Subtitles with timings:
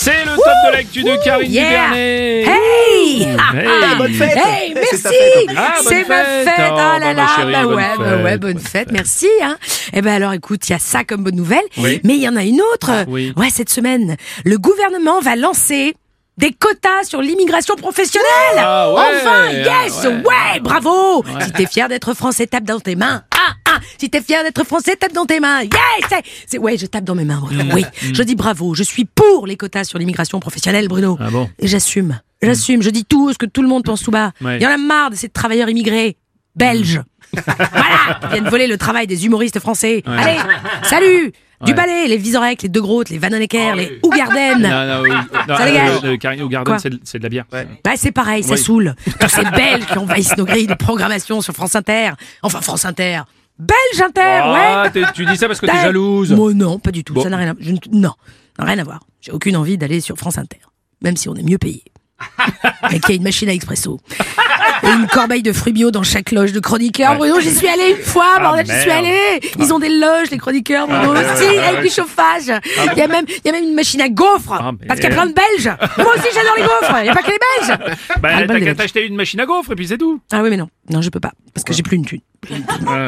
[0.00, 1.88] C'est le top de l'actu de Karine Yeah.
[1.88, 2.44] Duvernay.
[2.46, 3.96] Hey Hey.
[3.98, 4.36] bonne fête.
[4.36, 6.48] Hey, merci fête, Ah, C'est ma fête.
[6.58, 9.56] Oh, Oh bah, là là chérie, Bah ouais, bah ouais, bonne bonne fête, merci hein.
[9.92, 12.00] Eh ben alors écoute, il y a ça comme bonne nouvelle, Oui.
[12.04, 12.90] mais il y en a une autre.
[13.08, 13.32] oui.
[13.36, 15.94] Ouais, cette semaine, le gouvernement va lancer
[16.36, 20.14] des quotas sur l'immigration professionnelle Ah ouais, Enfin, yes ah ouais.
[20.14, 20.60] ouais.
[20.60, 23.37] bravo Si t'es fier d'être français, tape dans tes mains Ah, ah
[23.98, 27.14] Si t'es fier d'être français, tape dans tes mains Yes c'est- Ouais, je tape dans
[27.14, 27.64] mes mains, Bruno.
[27.64, 27.70] Mm.
[27.74, 31.16] Oui, je dis bravo, je suis pour les quotas sur l'immigration professionnelle, Bruno.
[31.20, 32.20] Ah bon Et j'assume.
[32.42, 32.82] J'assume.
[32.82, 34.32] Je dis tout ce que tout le monde pense tout bas.
[34.40, 34.60] Il Ouais.
[34.60, 36.16] y en a marre de ces travailleurs immigrés
[36.54, 37.00] belges.
[37.32, 40.02] voilà, qui viennent voler le travail des humoristes français.
[40.06, 40.38] Allez,
[40.84, 41.32] salut
[41.64, 41.76] Du Ouais.
[41.76, 44.60] balai, les Vizorek, les De Groot, les Van Honecker, les Ougarden.
[44.60, 45.10] Non, non, oui.
[45.10, 45.90] Non, Ça euh, dégage.
[46.04, 47.44] euh, Karine Ougarden, c'est de- c'est de la bière.
[47.52, 47.66] Ouais,
[47.96, 48.58] c'est pareil, ça Oui.
[48.58, 48.94] saoule.
[49.18, 52.12] Tous ces Belges qui envahissent nos grilles de programmation sur France Inter.
[52.42, 53.22] Enfin, France Inter.
[53.58, 54.90] Belge Inter, Ah, ouais.
[54.90, 55.82] t'es- tu dis ça parce que t'es Ouais.
[55.82, 56.32] jalouse.
[56.32, 57.14] Moi, non, pas du tout.
[57.14, 57.22] Bon.
[57.22, 57.54] Ça n'a rien à...
[57.58, 58.12] je ne- Non,
[58.58, 59.00] rien à voir.
[59.20, 60.58] J'ai aucune envie d'aller sur France Inter.
[61.02, 61.82] Même si on est mieux payé.
[62.90, 64.00] Mais qu'il y a une machine à expresso.
[64.82, 67.16] Et une corbeille de fruits bio dans chaque loge de chroniqueurs.
[67.16, 69.04] Bruno, j'y suis allé une fois, bordel, j'y suis merde.
[69.06, 69.40] allé.
[69.58, 71.14] Ils ont des loges, les chroniqueurs, Bruno.
[71.16, 71.58] Ah, si, ouais.
[71.58, 72.44] avec du chauffage.
[72.92, 74.52] Il y a même, il y a même une machine à gaufres.
[74.52, 75.76] Ah, parce qu'il y a plein de Belges.
[75.98, 76.96] Moi aussi, j'adore les gaufres.
[77.00, 77.78] Il n'y a pas que les Belges.
[78.20, 78.76] Bah, Ah, t'as qu'à Belges.
[78.76, 80.20] t'acheter une machine à gaufres et puis c'est tout.
[80.32, 80.68] Ah oui, mais non.
[80.90, 81.32] Non, je peux pas.
[81.54, 82.20] Parce que j'ai plus une thune.
[82.40, 82.56] Plus.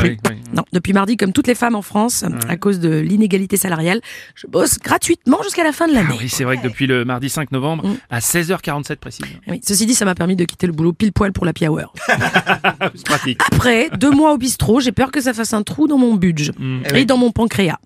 [0.02, 0.40] oui, oui.
[0.54, 4.00] Non, depuis mardi, comme toutes les femmes en France, à cause de l'inégalité salariale,
[4.34, 6.16] je bosse gratuitement jusqu'à la fin de Ah l'année.
[6.20, 7.96] oui, c'est vrai que depuis le mardi 5 novembre, Mm.
[8.10, 9.22] à 16h47 précis.
[9.48, 11.92] Oui, ceci dit, ça m'a permis de quitter le boulot pile poil pour la hour.
[12.94, 13.40] c'est pratique.
[13.52, 16.52] Après, deux mois au bistrot, j'ai peur que ça fasse un trou dans mon budget
[16.58, 16.82] Mm.
[16.94, 17.78] et dans mon pancréas.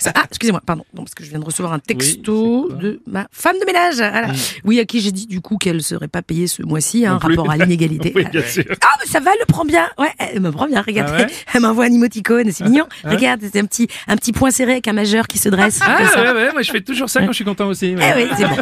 [0.00, 3.26] Ça- ah, excusez-moi, pardon, non, parce que je viens de recevoir un texto de ma
[3.30, 3.96] femme de ménage.
[3.96, 4.28] Voilà.
[4.28, 4.36] Mm.
[4.64, 7.18] Oui, à qui j'ai dit du coup qu'elle serait pas payée ce mois-ci, hein, Non
[7.18, 7.28] plus.
[7.36, 8.12] rapport à l'inégalité.
[8.14, 8.64] Oui, bien sûr.
[8.82, 9.88] Ah, mais ça va, elle le prend bien.
[9.98, 10.82] Ouais, elle me prend bien.
[10.82, 11.26] Regarde, Ah ouais?
[11.54, 12.84] Elle m'envoie un emoticône, c'est mignon.
[13.04, 15.80] Regarde, c'est un petit, un petit point serré avec un majeur qui se dresse.
[15.82, 16.22] Ah comme ça.
[16.22, 17.94] ouais, ouais, moi je fais toujours ça quand je suis content aussi.
[17.94, 18.14] ouais.
[18.16, 18.56] Eh oui, c'est bon.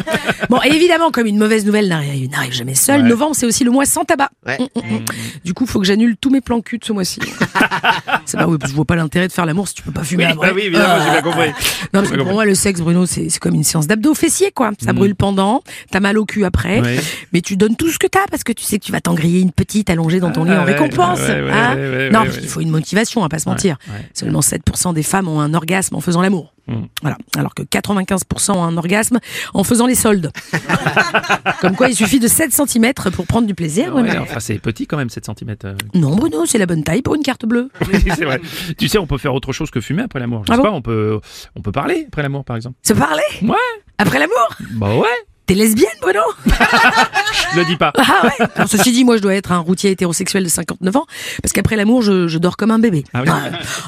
[0.49, 3.07] Bon, et évidemment, comme une mauvaise nouvelle n'arrive jamais seule, Ouais.
[3.09, 4.29] novembre, c'est aussi le mois sans tabac.
[4.45, 4.57] Ouais.
[4.59, 5.05] Mm, mm, mm.
[5.45, 7.19] Du coup, faut que j'annule tous mes plans cul de ce mois-ci.
[8.25, 10.31] c'est pas, je vois pas l'intérêt de faire l'amour si tu peux pas fumer Oui,
[10.33, 10.47] après.
[10.49, 11.47] bah oui, évidemment, j'ai bien compris.
[11.49, 11.53] Non,
[11.93, 12.33] parce que pour compris.
[12.33, 14.71] moi, le sexe, Bruno, c'est c'est comme une séance d'abdos fessiers, quoi.
[14.83, 15.61] Ça brûle pendant,
[15.91, 16.99] t'as mal au cul après, Ouais.
[17.33, 19.13] mais tu donnes tout ce que t'as parce que tu sais que tu vas t'en
[19.13, 21.19] griller une petite allongée dans ton lit Ah en ouais, récompense.
[21.19, 21.75] ouais, ouais, hein.
[21.75, 22.41] ouais, ouais, non, ouais, parce ouais.
[22.41, 23.77] qu'il faut une motivation, à pas se mentir.
[23.87, 24.05] ouais.
[24.13, 26.53] Seulement 7% des femmes ont un orgasme en faisant l'amour.
[26.67, 26.83] Mm.
[27.01, 27.17] Voilà.
[27.37, 29.19] Alors que 95% ont un orgasme
[29.53, 30.31] en faisant les soldes.
[31.61, 33.93] Comme quoi, il suffit de 7 cm pour prendre du plaisir.
[33.95, 35.55] Ouais, enfin, c'est petit quand même, 7 cm.
[35.95, 37.69] Non, Bruno, c'est la bonne taille pour une carte bleue.
[38.15, 38.39] c'est vrai.
[38.77, 40.43] Tu sais, on peut faire autre chose que fumer après l'amour.
[40.45, 41.19] Je Ah sais bon pas, on peut,
[41.55, 42.75] on peut parler après l'amour, par exemple.
[42.83, 43.23] Se parler?
[43.41, 43.55] Ouais.
[43.97, 44.49] Après l'amour?
[44.73, 45.07] Bah ouais.
[45.51, 47.91] T'es lesbienne, Bruno Je le dis pas.
[47.97, 51.05] Ah ouais Alors, Ceci dit, moi, je dois être un routier hétérosexuel de 59 ans,
[51.43, 53.03] parce qu'après l'amour, je, je dors comme un bébé.
[53.13, 53.29] Ah oui.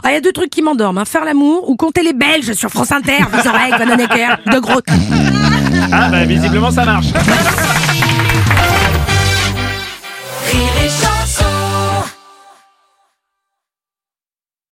[0.03, 2.51] Ah, il y a deux trucs qui m'endorment, hein, faire l'amour ou compter les Belges
[2.51, 4.81] sur France Inter, oreilles, Van Honecker, de gros.
[5.89, 7.07] Ah bah visiblement ça marche.